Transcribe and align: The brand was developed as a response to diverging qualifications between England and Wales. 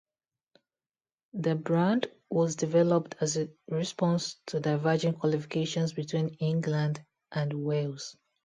The 1.33 1.53
brand 1.53 2.09
was 2.31 2.55
developed 2.55 3.13
as 3.21 3.37
a 3.37 3.51
response 3.67 4.37
to 4.47 4.59
diverging 4.59 5.13
qualifications 5.13 5.93
between 5.93 6.29
England 6.39 7.05
and 7.31 7.53
Wales. 7.63 8.17